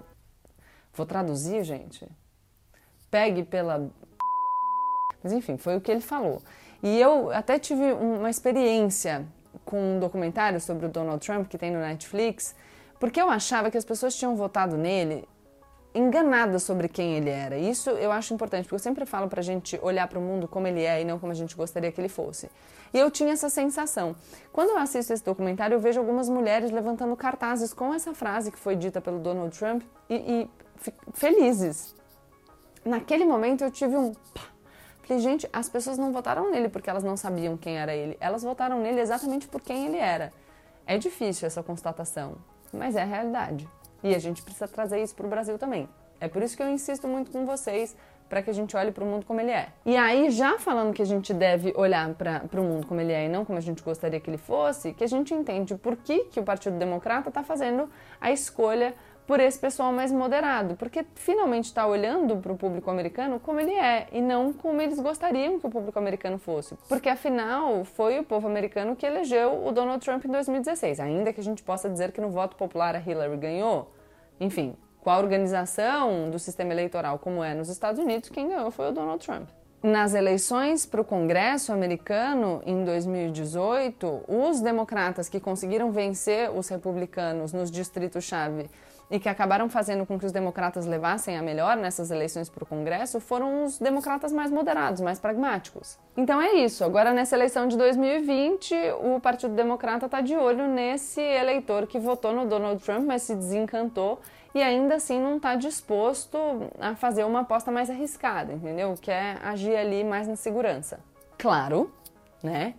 vou 0.92 1.06
traduzir, 1.06 1.62
gente. 1.62 2.08
Pegue 3.08 3.44
pela. 3.44 3.88
Mas 5.22 5.32
enfim, 5.32 5.56
foi 5.56 5.76
o 5.76 5.80
que 5.80 5.90
ele 5.90 6.00
falou. 6.00 6.42
E 6.82 7.00
eu 7.00 7.30
até 7.30 7.58
tive 7.58 7.92
uma 7.92 8.30
experiência 8.30 9.26
com 9.64 9.96
um 9.96 9.98
documentário 9.98 10.60
sobre 10.60 10.86
o 10.86 10.88
Donald 10.88 11.24
Trump 11.24 11.48
que 11.48 11.58
tem 11.58 11.70
no 11.70 11.80
Netflix, 11.80 12.54
porque 13.00 13.20
eu 13.20 13.28
achava 13.28 13.70
que 13.70 13.78
as 13.78 13.84
pessoas 13.84 14.14
tinham 14.14 14.36
votado 14.36 14.76
nele 14.76 15.26
enganada 15.94 16.58
sobre 16.58 16.88
quem 16.88 17.16
ele 17.16 17.30
era. 17.30 17.56
Isso 17.56 17.90
eu 17.90 18.12
acho 18.12 18.32
importante, 18.32 18.64
porque 18.64 18.74
eu 18.74 18.78
sempre 18.78 19.04
falo 19.06 19.28
pra 19.28 19.42
gente 19.42 19.78
olhar 19.82 20.06
para 20.06 20.18
o 20.18 20.22
mundo 20.22 20.46
como 20.46 20.66
ele 20.66 20.82
é 20.82 21.00
e 21.00 21.04
não 21.04 21.18
como 21.18 21.32
a 21.32 21.34
gente 21.34 21.56
gostaria 21.56 21.90
que 21.90 22.00
ele 22.00 22.08
fosse. 22.08 22.50
E 22.92 22.98
eu 22.98 23.10
tinha 23.10 23.32
essa 23.32 23.48
sensação. 23.48 24.14
Quando 24.52 24.70
eu 24.70 24.78
assisto 24.78 25.12
esse 25.12 25.24
documentário, 25.24 25.74
eu 25.74 25.80
vejo 25.80 25.98
algumas 25.98 26.28
mulheres 26.28 26.70
levantando 26.70 27.14
cartazes 27.16 27.72
com 27.72 27.92
essa 27.92 28.14
frase 28.14 28.50
que 28.50 28.58
foi 28.58 28.76
dita 28.76 29.00
pelo 29.00 29.18
Donald 29.18 29.56
Trump 29.58 29.82
e, 30.08 30.14
e 30.14 30.50
felizes. 31.12 31.94
Naquele 32.84 33.24
momento 33.24 33.64
eu 33.64 33.70
tive 33.70 33.96
um. 33.96 34.12
Gente, 35.16 35.48
as 35.52 35.68
pessoas 35.68 35.96
não 35.96 36.12
votaram 36.12 36.50
nele 36.50 36.68
porque 36.68 36.90
elas 36.90 37.02
não 37.02 37.16
sabiam 37.16 37.56
quem 37.56 37.78
era 37.78 37.94
ele. 37.94 38.16
Elas 38.20 38.42
votaram 38.42 38.80
nele 38.80 39.00
exatamente 39.00 39.48
por 39.48 39.60
quem 39.60 39.86
ele 39.86 39.96
era. 39.96 40.32
É 40.86 40.98
difícil 40.98 41.46
essa 41.46 41.62
constatação, 41.62 42.36
mas 42.72 42.96
é 42.96 43.02
a 43.02 43.06
realidade. 43.06 43.68
E 44.02 44.14
a 44.14 44.18
gente 44.18 44.42
precisa 44.42 44.68
trazer 44.68 45.02
isso 45.02 45.14
para 45.14 45.26
o 45.26 45.28
Brasil 45.30 45.58
também. 45.58 45.88
É 46.20 46.28
por 46.28 46.42
isso 46.42 46.56
que 46.56 46.62
eu 46.62 46.68
insisto 46.68 47.06
muito 47.06 47.30
com 47.30 47.46
vocês 47.46 47.96
para 48.28 48.42
que 48.42 48.50
a 48.50 48.52
gente 48.52 48.76
olhe 48.76 48.92
para 48.92 49.02
o 49.02 49.06
mundo 49.06 49.24
como 49.24 49.40
ele 49.40 49.50
é. 49.50 49.68
E 49.86 49.96
aí, 49.96 50.30
já 50.30 50.58
falando 50.58 50.92
que 50.92 51.00
a 51.00 51.06
gente 51.06 51.32
deve 51.32 51.72
olhar 51.76 52.12
para 52.14 52.60
o 52.60 52.62
mundo 52.62 52.86
como 52.86 53.00
ele 53.00 53.12
é 53.12 53.24
e 53.24 53.28
não 53.28 53.44
como 53.44 53.56
a 53.56 53.60
gente 53.60 53.82
gostaria 53.82 54.20
que 54.20 54.28
ele 54.28 54.36
fosse, 54.36 54.92
que 54.92 55.02
a 55.02 55.06
gente 55.06 55.32
entende 55.32 55.74
por 55.74 55.96
que, 55.96 56.24
que 56.24 56.38
o 56.38 56.42
Partido 56.42 56.76
Democrata 56.76 57.30
está 57.30 57.42
fazendo 57.42 57.88
a 58.20 58.30
escolha 58.30 58.94
por 59.28 59.40
esse 59.40 59.58
pessoal 59.58 59.92
mais 59.92 60.10
moderado, 60.10 60.74
porque 60.76 61.04
finalmente 61.14 61.66
está 61.66 61.86
olhando 61.86 62.38
para 62.38 62.50
o 62.50 62.56
público 62.56 62.90
americano 62.90 63.38
como 63.38 63.60
ele 63.60 63.74
é 63.74 64.08
e 64.10 64.22
não 64.22 64.54
como 64.54 64.80
eles 64.80 64.98
gostariam 64.98 65.60
que 65.60 65.66
o 65.66 65.70
público 65.70 65.98
americano 65.98 66.38
fosse. 66.38 66.78
Porque 66.88 67.10
afinal 67.10 67.84
foi 67.84 68.18
o 68.18 68.24
povo 68.24 68.48
americano 68.48 68.96
que 68.96 69.04
elegeu 69.04 69.66
o 69.66 69.70
Donald 69.70 70.02
Trump 70.02 70.24
em 70.24 70.28
2016, 70.28 70.98
ainda 70.98 71.30
que 71.30 71.42
a 71.42 71.44
gente 71.44 71.62
possa 71.62 71.90
dizer 71.90 72.10
que 72.10 72.22
no 72.22 72.30
voto 72.30 72.56
popular 72.56 72.96
a 72.96 72.98
Hillary 72.98 73.36
ganhou. 73.36 73.92
Enfim, 74.40 74.74
com 75.02 75.10
a 75.10 75.18
organização 75.18 76.30
do 76.30 76.38
sistema 76.38 76.72
eleitoral 76.72 77.18
como 77.18 77.44
é 77.44 77.52
nos 77.52 77.68
Estados 77.68 78.00
Unidos, 78.00 78.30
quem 78.30 78.48
ganhou 78.48 78.70
foi 78.70 78.88
o 78.88 78.92
Donald 78.92 79.22
Trump. 79.22 79.50
Nas 79.82 80.14
eleições 80.14 80.86
para 80.86 81.02
o 81.02 81.04
Congresso 81.04 81.70
americano 81.70 82.62
em 82.64 82.82
2018, 82.82 84.24
os 84.26 84.62
democratas 84.62 85.28
que 85.28 85.38
conseguiram 85.38 85.92
vencer 85.92 86.50
os 86.50 86.66
republicanos 86.68 87.52
nos 87.52 87.70
distritos-chave 87.70 88.70
e 89.10 89.18
que 89.18 89.28
acabaram 89.28 89.68
fazendo 89.68 90.04
com 90.04 90.18
que 90.18 90.26
os 90.26 90.32
democratas 90.32 90.84
levassem 90.86 91.36
a 91.36 91.42
melhor 91.42 91.76
nessas 91.76 92.10
eleições 92.10 92.48
para 92.48 92.62
o 92.62 92.66
Congresso 92.66 93.20
foram 93.20 93.64
os 93.64 93.78
democratas 93.78 94.32
mais 94.32 94.50
moderados, 94.50 95.00
mais 95.00 95.18
pragmáticos. 95.18 95.98
Então 96.16 96.40
é 96.40 96.52
isso. 96.54 96.84
Agora, 96.84 97.12
nessa 97.12 97.34
eleição 97.34 97.66
de 97.66 97.76
2020, 97.76 98.74
o 99.02 99.20
Partido 99.20 99.54
Democrata 99.54 100.06
está 100.06 100.20
de 100.20 100.36
olho 100.36 100.68
nesse 100.68 101.20
eleitor 101.20 101.86
que 101.86 101.98
votou 101.98 102.32
no 102.32 102.46
Donald 102.46 102.82
Trump, 102.82 103.06
mas 103.06 103.22
se 103.22 103.34
desencantou 103.34 104.20
e 104.54 104.62
ainda 104.62 104.96
assim 104.96 105.20
não 105.20 105.36
está 105.36 105.54
disposto 105.54 106.38
a 106.80 106.94
fazer 106.94 107.24
uma 107.24 107.40
aposta 107.40 107.70
mais 107.70 107.88
arriscada, 107.88 108.52
entendeu? 108.52 108.94
Quer 109.00 109.38
agir 109.42 109.76
ali 109.76 110.04
mais 110.04 110.26
na 110.26 110.36
segurança. 110.36 111.00
Claro, 111.36 111.92
né? 112.42 112.74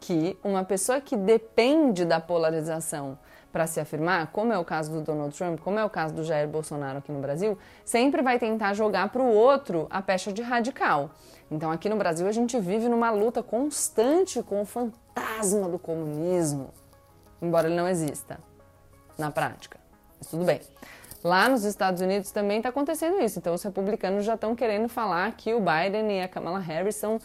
Que 0.00 0.38
uma 0.42 0.64
pessoa 0.64 1.00
que 1.00 1.16
depende 1.16 2.04
da 2.04 2.20
polarização 2.20 3.18
para 3.52 3.66
se 3.66 3.78
afirmar, 3.78 4.28
como 4.28 4.52
é 4.52 4.58
o 4.58 4.64
caso 4.64 4.90
do 4.90 5.02
Donald 5.02 5.36
Trump, 5.36 5.60
como 5.60 5.78
é 5.78 5.84
o 5.84 5.90
caso 5.90 6.14
do 6.14 6.24
Jair 6.24 6.48
Bolsonaro 6.48 6.98
aqui 6.98 7.12
no 7.12 7.20
Brasil, 7.20 7.58
sempre 7.84 8.22
vai 8.22 8.38
tentar 8.38 8.72
jogar 8.72 9.10
para 9.10 9.20
o 9.20 9.32
outro 9.32 9.86
a 9.90 10.00
pecha 10.00 10.32
de 10.32 10.40
radical. 10.40 11.10
Então 11.50 11.70
aqui 11.70 11.88
no 11.88 11.96
Brasil 11.96 12.26
a 12.26 12.32
gente 12.32 12.58
vive 12.58 12.88
numa 12.88 13.10
luta 13.10 13.42
constante 13.42 14.42
com 14.42 14.62
o 14.62 14.64
fantasma 14.64 15.68
do 15.68 15.78
comunismo, 15.78 16.70
embora 17.42 17.68
ele 17.68 17.76
não 17.76 17.86
exista 17.86 18.40
na 19.18 19.30
prática. 19.30 19.78
Mas 20.18 20.28
tudo 20.28 20.44
bem. 20.44 20.60
Lá 21.22 21.48
nos 21.48 21.62
Estados 21.62 22.00
Unidos 22.00 22.32
também 22.32 22.56
está 22.56 22.70
acontecendo 22.70 23.20
isso. 23.20 23.38
Então 23.38 23.54
os 23.54 23.62
republicanos 23.62 24.24
já 24.24 24.34
estão 24.34 24.56
querendo 24.56 24.88
falar 24.88 25.30
que 25.32 25.54
o 25.54 25.60
Biden 25.60 26.18
e 26.18 26.22
a 26.22 26.28
Kamala 26.28 26.58
Harris 26.58 26.96
são 26.96 27.20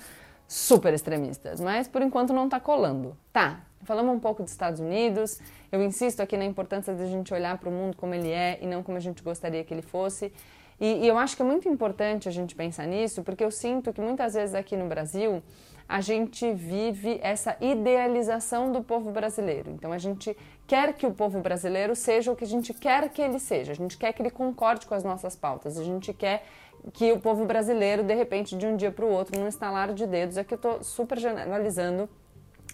super 0.47 0.93
extremistas, 0.93 1.59
mas 1.59 1.87
por 1.87 2.01
enquanto 2.01 2.31
não 2.33 2.45
está 2.45 2.59
colando. 2.59 3.17
Tá, 3.33 3.61
falamos 3.83 4.15
um 4.15 4.19
pouco 4.19 4.43
dos 4.43 4.51
Estados 4.51 4.79
Unidos. 4.79 5.39
Eu 5.71 5.83
insisto 5.83 6.21
aqui 6.21 6.37
na 6.37 6.45
importância 6.45 6.93
de 6.95 7.03
a 7.03 7.07
gente 7.07 7.33
olhar 7.33 7.57
para 7.57 7.69
o 7.69 7.71
mundo 7.71 7.97
como 7.97 8.13
ele 8.13 8.31
é 8.31 8.57
e 8.61 8.65
não 8.65 8.81
como 8.81 8.97
a 8.97 9.01
gente 9.01 9.21
gostaria 9.21 9.63
que 9.63 9.73
ele 9.73 9.81
fosse. 9.81 10.31
E, 10.79 11.05
e, 11.05 11.07
eu 11.07 11.17
acho 11.17 11.35
que 11.35 11.41
é 11.41 11.45
muito 11.45 11.67
importante 11.67 12.29
a 12.29 12.31
gente 12.31 12.55
pensar 12.55 12.85
nisso, 12.85 13.23
porque 13.23 13.43
eu 13.43 13.49
sinto 13.49 13.91
que 13.91 13.99
muitas 13.99 14.35
vezes 14.35 14.53
aqui 14.53 14.77
no 14.77 14.87
Brasil 14.87 15.41
a 15.89 16.01
gente 16.01 16.53
vive 16.53 17.19
essa 17.23 17.55
idealização 17.61 18.71
do 18.71 18.83
povo 18.83 19.11
brasileiro. 19.11 19.71
Então 19.71 19.91
a 19.91 19.97
gente 19.97 20.37
quer 20.67 20.93
que 20.93 21.07
o 21.07 21.11
povo 21.11 21.39
brasileiro 21.39 21.95
seja 21.95 22.31
o 22.31 22.35
que 22.35 22.43
a 22.43 22.47
gente 22.47 22.73
quer 22.73 23.09
que 23.09 23.21
ele 23.21 23.39
seja, 23.39 23.71
a 23.71 23.75
gente 23.75 23.97
quer 23.97 24.11
que 24.13 24.21
ele 24.21 24.29
concorde 24.29 24.85
com 24.85 24.93
as 24.93 25.03
nossas 25.03 25.35
pautas, 25.35 25.77
a 25.77 25.83
gente 25.83 26.13
quer 26.13 26.43
que 26.93 27.11
o 27.11 27.19
povo 27.19 27.45
brasileiro, 27.45 28.03
de 28.03 28.13
repente, 28.13 28.57
de 28.57 28.65
um 28.65 28.75
dia 28.75 28.91
para 28.91 29.05
o 29.05 29.09
outro, 29.09 29.39
num 29.39 29.47
estalar 29.47 29.93
de 29.93 30.05
dedos, 30.05 30.37
é 30.37 30.43
que 30.43 30.53
eu 30.53 30.57
estou 30.57 30.83
super 30.83 31.17
generalizando, 31.17 32.09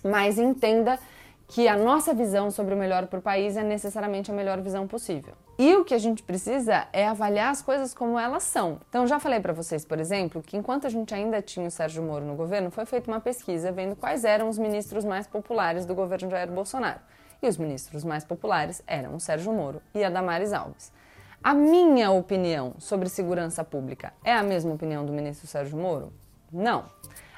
mas 0.03 0.37
entenda 0.37 0.99
que 1.47 1.67
a 1.67 1.77
nossa 1.77 2.13
visão 2.13 2.49
sobre 2.49 2.73
o 2.73 2.77
melhor 2.77 3.07
para 3.07 3.19
o 3.19 3.21
país 3.21 3.55
é 3.57 3.63
necessariamente 3.63 4.31
a 4.31 4.33
melhor 4.33 4.59
visão 4.61 4.87
possível. 4.87 5.33
E 5.57 5.75
o 5.75 5.85
que 5.85 5.93
a 5.93 5.99
gente 5.99 6.23
precisa 6.23 6.87
é 6.91 7.07
avaliar 7.07 7.51
as 7.51 7.61
coisas 7.61 7.93
como 7.93 8.17
elas 8.17 8.41
são. 8.43 8.79
Então, 8.89 9.05
já 9.05 9.19
falei 9.19 9.39
para 9.39 9.53
vocês, 9.53 9.85
por 9.85 9.99
exemplo, 9.99 10.41
que 10.41 10.57
enquanto 10.57 10.87
a 10.87 10.89
gente 10.89 11.13
ainda 11.13 11.41
tinha 11.43 11.67
o 11.67 11.71
Sérgio 11.71 12.01
Moro 12.01 12.25
no 12.25 12.35
governo, 12.35 12.71
foi 12.71 12.85
feita 12.85 13.11
uma 13.11 13.19
pesquisa 13.19 13.71
vendo 13.71 13.95
quais 13.95 14.23
eram 14.23 14.49
os 14.49 14.57
ministros 14.57 15.05
mais 15.05 15.27
populares 15.27 15.85
do 15.85 15.93
governo 15.93 16.31
Jair 16.31 16.51
Bolsonaro. 16.51 16.99
E 17.41 17.47
os 17.47 17.57
ministros 17.57 18.03
mais 18.03 18.23
populares 18.23 18.81
eram 18.87 19.15
o 19.15 19.19
Sérgio 19.19 19.53
Moro 19.53 19.79
e 19.93 20.03
a 20.03 20.09
Damares 20.09 20.53
Alves. 20.53 20.91
A 21.43 21.53
minha 21.53 22.09
opinião 22.09 22.73
sobre 22.79 23.09
segurança 23.09 23.65
pública 23.65 24.13
é 24.23 24.33
a 24.33 24.41
mesma 24.41 24.73
opinião 24.73 25.05
do 25.05 25.11
ministro 25.11 25.45
Sérgio 25.45 25.77
Moro? 25.77 26.13
Não. 26.49 26.85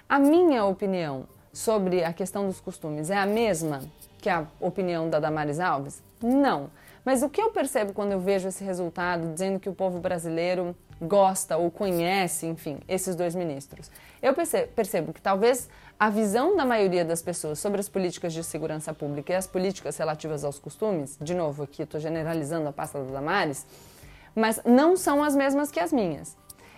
A 0.08 0.20
minha 0.20 0.64
opinião 0.64 1.28
sobre 1.52 2.04
a 2.04 2.14
questão 2.14 2.46
dos 2.46 2.60
costumes 2.60 3.10
é 3.10 3.18
a 3.18 3.26
mesma 3.26 3.82
que 4.20 4.30
a 4.30 4.46
opinião 4.60 5.10
da 5.10 5.20
Damares 5.20 5.60
Alves? 5.60 6.04
Não. 6.22 6.70
Mas 7.04 7.24
o 7.24 7.30
que 7.30 7.42
eu 7.42 7.50
percebo 7.50 7.94
quando 7.94 8.12
eu 8.12 8.20
vejo 8.20 8.48
esse 8.48 8.64
resultado 8.64 9.34
dizendo 9.34 9.60
que 9.60 9.70
o 9.70 9.74
povo 9.74 9.98
brasileiro 9.98 10.76
gosta 11.02 11.58
ou 11.58 11.72
conhece, 11.72 12.46
enfim, 12.46 12.78
esses 12.88 13.16
dois 13.16 13.34
ministros? 13.34 13.90
Eu 14.22 14.36
percebo 14.36 15.14
que 15.14 15.22
talvez 15.22 15.68
a 16.00 16.12
visão 16.12 16.56
da 16.56 16.64
maioria 16.64 17.04
das 17.04 17.24
pessoas 17.24 17.58
sobre 17.58 17.80
as 17.80 17.90
políticas 17.90 18.34
de 18.34 18.44
segurança 18.44 18.94
pública 18.94 19.34
e 19.34 19.36
as 19.36 19.48
políticas 19.48 19.98
relativas 19.98 20.44
aos 20.44 20.60
costumes, 20.60 21.18
de 21.20 21.34
novo 21.34 21.64
aqui 21.64 21.82
estou 21.82 22.00
generalizando 22.00 22.68
a 22.70 22.72
pasta 22.72 23.04
da 23.04 23.12
Damares, 23.12 23.66
mas 24.36 24.62
não 24.66 24.98
são 24.98 25.24
as 25.24 25.36
mesmas 25.36 25.72
que 25.72 25.80
as 25.80 25.94
minhas. 25.94 26.36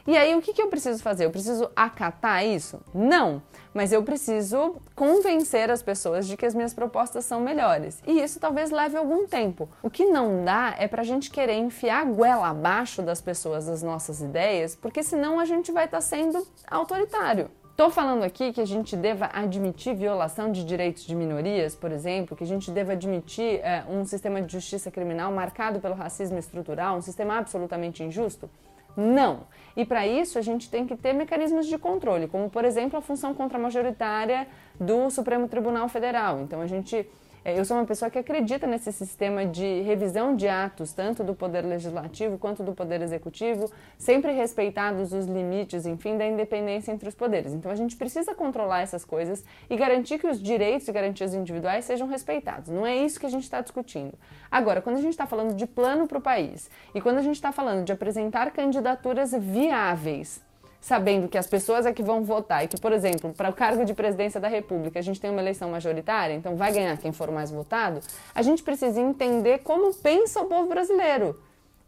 E 0.08 0.16
aí, 0.16 0.34
o 0.34 0.42
que, 0.42 0.54
que 0.54 0.62
eu 0.62 0.70
preciso 0.70 1.04
fazer? 1.04 1.26
Eu 1.26 1.32
preciso 1.32 1.70
acatar 1.76 2.46
isso? 2.46 2.80
Não, 2.96 3.42
mas 3.74 3.92
eu 3.92 4.02
preciso 4.04 4.78
convencer 4.96 5.70
as 5.70 5.84
pessoas 5.84 6.26
de 6.26 6.38
que 6.38 6.46
as 6.46 6.56
minhas 6.56 6.74
propostas 6.74 7.26
são 7.26 7.42
melhores. 7.42 8.02
E 8.08 8.22
isso 8.22 8.40
talvez 8.40 8.72
leve 8.72 8.96
algum 8.96 9.28
tempo. 9.28 9.68
O 9.84 9.90
que 9.90 10.06
não 10.06 10.46
dá 10.46 10.74
é 10.80 10.88
pra 10.88 11.04
gente 11.04 11.30
querer 11.30 11.56
enfiar 11.56 12.04
a 12.04 12.06
goela 12.06 12.48
abaixo 12.48 13.02
das 13.02 13.20
pessoas 13.20 13.68
as 13.68 13.84
nossas 13.84 14.22
ideias, 14.22 14.78
porque 14.78 15.04
senão 15.04 15.42
a 15.42 15.46
gente 15.46 15.74
vai 15.74 15.84
estar 15.84 15.98
tá 15.98 16.02
sendo 16.02 16.48
autoritário. 16.72 17.52
Estou 17.78 17.92
falando 17.92 18.24
aqui 18.24 18.52
que 18.52 18.60
a 18.60 18.66
gente 18.66 18.98
deva 18.98 19.30
admitir 19.32 19.94
violação 19.94 20.52
de 20.52 20.66
direitos 20.66 21.06
de 21.06 21.14
minorias, 21.14 21.76
por 21.76 21.92
exemplo, 21.92 22.36
que 22.36 22.44
a 22.44 22.48
gente 22.48 22.72
deva 22.72 22.94
admitir 22.94 23.60
é, 23.64 23.86
um 23.88 24.04
sistema 24.04 24.42
de 24.42 24.52
justiça 24.52 24.90
criminal 24.90 25.32
marcado 25.32 25.80
pelo 25.80 25.94
racismo 25.94 26.40
estrutural, 26.40 26.98
um 26.98 27.04
sistema 27.04 27.38
absolutamente 27.38 28.02
injusto? 28.02 28.50
Não. 28.96 29.42
E 29.76 29.86
para 29.86 30.08
isso 30.08 30.40
a 30.40 30.42
gente 30.42 30.72
tem 30.72 30.88
que 30.88 30.96
ter 30.96 31.14
mecanismos 31.14 31.68
de 31.68 31.78
controle, 31.78 32.28
como 32.28 32.50
por 32.50 32.66
exemplo 32.66 32.98
a 32.98 33.02
função 33.02 33.32
contramajoritária 33.36 34.48
do 34.80 35.12
Supremo 35.12 35.48
Tribunal 35.48 35.88
Federal. 35.88 36.42
Então 36.42 36.62
a 36.62 36.66
gente 36.66 37.08
eu 37.56 37.64
sou 37.64 37.78
uma 37.78 37.86
pessoa 37.86 38.12
que 38.12 38.20
acredita 38.20 38.68
nesse 38.68 38.92
sistema 38.92 39.46
de 39.46 39.82
revisão 39.82 40.36
de 40.36 40.50
atos, 40.50 40.92
tanto 40.92 41.24
do 41.24 41.34
Poder 41.34 41.62
Legislativo 41.62 42.38
quanto 42.38 42.62
do 42.62 42.74
Poder 42.74 43.02
Executivo, 43.02 43.72
sempre 43.98 44.34
respeitados 44.34 45.14
os 45.14 45.26
limites, 45.26 45.86
enfim, 45.86 46.18
da 46.18 46.26
independência 46.26 46.92
entre 46.92 47.08
os 47.08 47.16
poderes. 47.16 47.54
Então 47.54 47.72
a 47.72 47.76
gente 47.76 47.96
precisa 47.96 48.36
controlar 48.36 48.82
essas 48.82 49.06
coisas 49.06 49.46
e 49.70 49.78
garantir 49.78 50.20
que 50.20 50.28
os 50.28 50.42
direitos 50.42 50.90
e 50.90 50.92
garantias 50.92 51.34
individuais 51.34 51.86
sejam 51.86 52.06
respeitados. 52.08 52.70
Não 52.70 52.86
é 52.86 52.98
isso 52.98 53.18
que 53.18 53.26
a 53.26 53.30
gente 53.30 53.44
está 53.44 53.62
discutindo. 53.62 54.14
Agora, 54.52 54.82
quando 54.82 54.98
a 54.98 55.02
gente 55.02 55.14
está 55.14 55.26
falando 55.26 55.56
de 55.56 55.66
plano 55.66 56.06
para 56.06 56.18
o 56.18 56.22
país 56.22 56.70
e 56.94 57.00
quando 57.00 57.20
a 57.20 57.22
gente 57.22 57.36
está 57.36 57.54
falando 57.54 57.86
de 57.86 57.94
apresentar 57.94 58.52
candidaturas 58.52 59.32
viáveis, 59.32 60.46
sabendo 60.88 61.28
que 61.28 61.38
as 61.38 61.46
pessoas 61.46 61.86
é 61.86 61.92
que 61.92 62.02
vão 62.02 62.24
votar 62.24 62.64
e 62.64 62.68
que, 62.70 62.80
por 62.80 62.94
exemplo, 62.94 63.34
para 63.34 63.50
o 63.50 63.54
cargo 63.54 63.84
de 63.84 63.94
presidência 63.94 64.40
da 64.40 64.48
República 64.48 64.98
a 64.98 65.02
gente 65.02 65.20
tem 65.20 65.30
uma 65.30 65.42
eleição 65.42 65.70
majoritária, 65.70 66.34
então 66.34 66.56
vai 66.56 66.72
ganhar 66.72 66.98
quem 66.98 67.12
for 67.12 67.30
mais 67.30 67.52
votado, 67.52 68.00
a 68.34 68.42
gente 68.42 68.64
precisa 68.64 68.98
entender 69.02 69.58
como 69.60 69.94
pensa 69.96 70.40
o 70.40 70.46
povo 70.46 70.70
brasileiro 70.70 71.38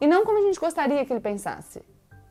e 0.02 0.06
não 0.06 0.26
como 0.26 0.40
a 0.40 0.42
gente 0.42 0.60
gostaria 0.60 1.06
que 1.06 1.14
ele 1.14 1.22
pensasse. 1.22 1.82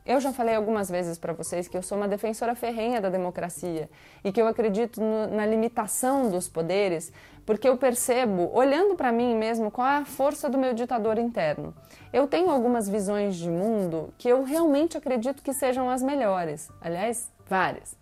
Eu 0.09 0.19
já 0.19 0.33
falei 0.33 0.55
algumas 0.55 0.89
vezes 0.89 1.19
para 1.19 1.33
vocês 1.33 1.67
que 1.67 1.77
eu 1.77 1.83
sou 1.83 1.95
uma 1.95 2.07
defensora 2.07 2.55
ferrenha 2.55 2.99
da 2.99 3.09
democracia 3.09 3.87
e 4.23 4.31
que 4.31 4.41
eu 4.41 4.47
acredito 4.47 4.99
no, 4.99 5.27
na 5.27 5.45
limitação 5.45 6.31
dos 6.31 6.49
poderes, 6.49 7.13
porque 7.45 7.69
eu 7.69 7.77
percebo, 7.77 8.49
olhando 8.51 8.95
para 8.95 9.11
mim 9.11 9.35
mesmo, 9.35 9.69
qual 9.69 9.87
é 9.87 9.97
a 9.97 10.05
força 10.05 10.49
do 10.49 10.57
meu 10.57 10.73
ditador 10.73 11.19
interno. 11.19 11.75
Eu 12.11 12.25
tenho 12.25 12.49
algumas 12.49 12.89
visões 12.89 13.35
de 13.35 13.51
mundo 13.51 14.11
que 14.17 14.27
eu 14.27 14.41
realmente 14.41 14.97
acredito 14.97 15.43
que 15.43 15.53
sejam 15.53 15.87
as 15.87 16.01
melhores, 16.01 16.71
aliás, 16.81 17.31
várias. 17.47 17.95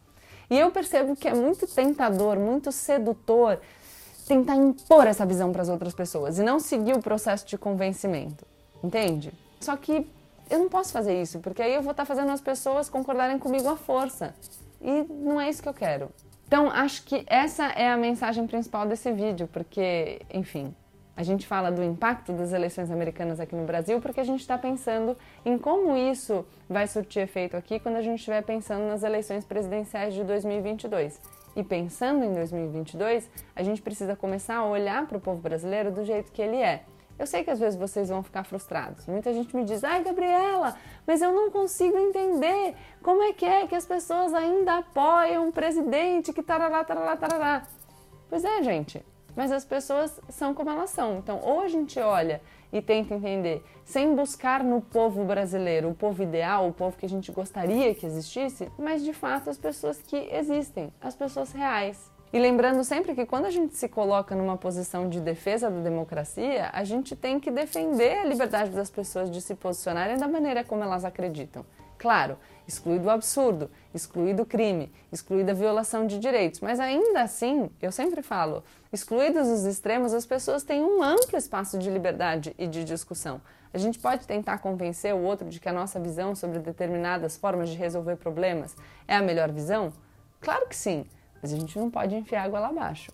E 0.49 0.57
eu 0.57 0.71
percebo 0.71 1.13
que 1.13 1.27
é 1.27 1.33
muito 1.33 1.67
tentador, 1.67 2.39
muito 2.39 2.71
sedutor 2.71 3.59
tentar 4.25 4.55
impor 4.55 5.07
essa 5.07 5.25
visão 5.25 5.51
para 5.51 5.61
as 5.61 5.67
outras 5.67 5.93
pessoas 5.93 6.39
e 6.39 6.41
não 6.41 6.57
seguir 6.57 6.95
o 6.95 7.01
processo 7.01 7.45
de 7.45 7.57
convencimento, 7.57 8.45
entende? 8.81 9.33
Só 9.59 9.75
que 9.75 10.07
eu 10.49 10.59
não 10.59 10.69
posso 10.69 10.91
fazer 10.91 11.21
isso, 11.21 11.39
porque 11.39 11.61
aí 11.61 11.73
eu 11.73 11.81
vou 11.81 11.91
estar 11.91 12.05
fazendo 12.05 12.31
as 12.31 12.41
pessoas 12.41 12.89
concordarem 12.89 13.39
comigo 13.39 13.67
à 13.67 13.75
força. 13.75 14.33
E 14.81 15.03
não 15.09 15.39
é 15.39 15.49
isso 15.49 15.61
que 15.61 15.69
eu 15.69 15.73
quero. 15.73 16.09
Então, 16.47 16.69
acho 16.69 17.03
que 17.03 17.25
essa 17.27 17.65
é 17.65 17.89
a 17.89 17.97
mensagem 17.97 18.47
principal 18.47 18.85
desse 18.85 19.11
vídeo, 19.11 19.49
porque, 19.51 20.21
enfim, 20.33 20.73
a 21.17 21.23
gente 21.23 21.47
fala 21.47 21.71
do 21.71 21.83
impacto 21.83 22.31
das 22.31 22.53
eleições 22.53 22.91
americanas 22.91 23.39
aqui 23.39 23.55
no 23.55 23.65
Brasil 23.65 23.99
porque 23.99 24.19
a 24.19 24.23
gente 24.23 24.41
está 24.41 24.55
pensando 24.55 25.17
em 25.43 25.57
como 25.57 25.97
isso 25.97 26.45
vai 26.69 26.85
surtir 26.85 27.23
efeito 27.23 27.57
aqui 27.57 27.79
quando 27.79 27.95
a 27.95 28.03
gente 28.03 28.19
estiver 28.19 28.43
pensando 28.43 28.87
nas 28.87 29.01
eleições 29.01 29.43
presidenciais 29.43 30.13
de 30.13 30.23
2022. 30.23 31.19
E 31.55 31.63
pensando 31.63 32.23
em 32.23 32.31
2022, 32.33 33.27
a 33.55 33.63
gente 33.63 33.81
precisa 33.81 34.15
começar 34.15 34.57
a 34.57 34.65
olhar 34.67 35.07
para 35.07 35.17
o 35.17 35.19
povo 35.19 35.41
brasileiro 35.41 35.91
do 35.91 36.05
jeito 36.05 36.31
que 36.31 36.39
ele 36.39 36.57
é. 36.57 36.83
Eu 37.19 37.25
sei 37.25 37.43
que 37.43 37.49
às 37.49 37.59
vezes 37.59 37.77
vocês 37.79 38.09
vão 38.09 38.21
ficar 38.21 38.43
frustrados. 38.43 39.05
Muita 39.07 39.33
gente 39.33 39.55
me 39.55 39.63
diz: 39.63 39.83
ai, 39.83 40.03
Gabriela, 40.03 40.75
mas 41.05 41.21
eu 41.21 41.31
não 41.33 41.49
consigo 41.49 41.97
entender 41.97 42.75
como 43.01 43.23
é 43.23 43.33
que 43.33 43.45
é 43.45 43.65
que 43.67 43.75
as 43.75 43.85
pessoas 43.85 44.33
ainda 44.33 44.77
apoiam 44.77 45.47
um 45.47 45.51
presidente 45.51 46.31
que 46.31 46.43
tarará, 46.43 46.83
tarará, 46.83 47.17
tarará. 47.17 47.67
Pois 48.29 48.43
é, 48.43 48.61
gente. 48.61 49.03
mas 49.37 49.51
as 49.51 49.63
pessoas 49.63 50.19
são 50.29 50.51
como 50.51 50.71
elas 50.71 50.89
são. 50.89 51.19
Então, 51.19 51.39
ou 51.43 51.61
a 51.61 51.67
gente 51.67 51.99
olha 51.99 52.41
e 52.73 52.81
tenta 52.81 53.13
entender, 53.13 53.63
sem 53.85 54.15
buscar 54.15 54.63
no 54.63 54.81
povo 54.81 55.23
brasileiro 55.23 55.89
o 55.89 55.95
povo 55.95 56.23
ideal, 56.23 56.67
o 56.67 56.73
povo 56.73 56.97
que 56.97 57.05
a 57.05 57.09
gente 57.09 57.31
gostaria 57.31 57.93
que 57.93 58.05
existisse, 58.05 58.69
mas 58.79 59.03
de 59.03 59.13
fato 59.13 59.47
as 59.47 59.57
pessoas 59.57 60.01
que 60.01 60.17
existem, 60.31 60.91
as 60.99 61.15
pessoas 61.15 61.51
reais. 61.51 62.11
E 62.31 62.39
lembrando 62.39 62.83
sempre 62.83 63.15
que 63.15 63.25
quando 63.25 63.45
a 63.45 63.49
gente 63.49 63.77
se 63.77 63.87
coloca 63.87 64.35
numa 64.35 64.57
posição 64.57 65.07
de 65.07 65.21
defesa 65.21 65.71
da 65.71 65.79
democracia, 65.79 66.69
a 66.73 66.83
gente 66.83 67.15
tem 67.15 67.39
que 67.39 67.49
defender 67.49 68.17
a 68.17 68.25
liberdade 68.25 68.71
das 68.71 68.89
pessoas 68.89 69.31
de 69.31 69.41
se 69.41 69.55
posicionarem 69.55 70.17
da 70.17 70.27
maneira 70.27 70.61
como 70.61 70.83
elas 70.83 71.05
acreditam. 71.05 71.65
Claro, 71.97 72.37
excluído 72.67 73.07
o 73.07 73.09
absurdo, 73.09 73.71
excluído 73.93 74.43
o 74.43 74.45
crime, 74.45 74.91
excluída 75.11 75.53
a 75.53 75.55
violação 75.55 76.05
de 76.05 76.19
direitos, 76.19 76.59
mas 76.59 76.81
ainda 76.81 77.21
assim, 77.21 77.71
eu 77.81 77.91
sempre 77.93 78.21
falo, 78.21 78.61
excluídos 78.91 79.47
os 79.47 79.63
extremos, 79.63 80.13
as 80.13 80.25
pessoas 80.25 80.63
têm 80.63 80.83
um 80.83 81.01
amplo 81.01 81.37
espaço 81.37 81.79
de 81.79 81.89
liberdade 81.89 82.53
e 82.57 82.67
de 82.67 82.83
discussão. 82.83 83.41
A 83.73 83.77
gente 83.77 83.99
pode 83.99 84.27
tentar 84.27 84.59
convencer 84.59 85.13
o 85.15 85.21
outro 85.23 85.47
de 85.47 85.59
que 85.59 85.69
a 85.69 85.73
nossa 85.73 85.99
visão 85.99 86.35
sobre 86.35 86.59
determinadas 86.59 87.37
formas 87.37 87.69
de 87.69 87.77
resolver 87.77 88.17
problemas 88.17 88.75
é 89.07 89.15
a 89.15 89.21
melhor 89.21 89.51
visão? 89.51 89.91
Claro 90.39 90.67
que 90.67 90.75
sim, 90.75 91.05
mas 91.41 91.53
a 91.53 91.57
gente 91.57 91.77
não 91.77 91.89
pode 91.89 92.15
enfiar 92.15 92.43
água 92.43 92.59
lá 92.59 92.67
abaixo, 92.69 93.11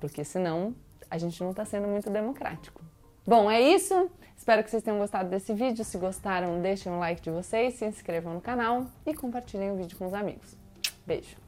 porque 0.00 0.24
senão 0.24 0.74
a 1.10 1.18
gente 1.18 1.42
não 1.42 1.50
está 1.50 1.64
sendo 1.64 1.88
muito 1.88 2.10
democrático. 2.10 2.82
Bom, 3.26 3.50
é 3.50 3.60
isso. 3.60 4.10
Espero 4.36 4.62
que 4.62 4.70
vocês 4.70 4.82
tenham 4.82 4.98
gostado 4.98 5.28
desse 5.28 5.52
vídeo. 5.52 5.84
Se 5.84 5.98
gostaram, 5.98 6.60
deixem 6.60 6.92
um 6.92 6.98
like 6.98 7.20
de 7.20 7.30
vocês, 7.30 7.74
se 7.74 7.84
inscrevam 7.84 8.34
no 8.34 8.40
canal 8.40 8.86
e 9.04 9.14
compartilhem 9.14 9.72
o 9.72 9.76
vídeo 9.76 9.96
com 9.98 10.06
os 10.06 10.14
amigos. 10.14 10.56
Beijo! 11.04 11.45